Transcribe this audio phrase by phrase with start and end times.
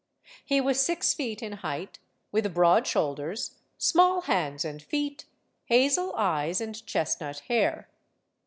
[0.43, 1.99] He was six feet in height,
[2.31, 5.25] with broad shoulders, small hands and feet,
[5.65, 7.87] hazel eyes, and chestnut hair.